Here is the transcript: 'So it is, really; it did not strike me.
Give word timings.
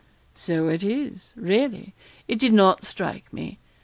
'So 0.33 0.67
it 0.67 0.83
is, 0.83 1.31
really; 1.35 1.93
it 2.27 2.39
did 2.39 2.53
not 2.53 2.83
strike 2.83 3.31
me. 3.31 3.59